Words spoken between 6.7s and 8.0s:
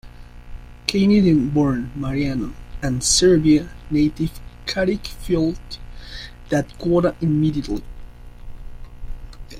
quota immediately.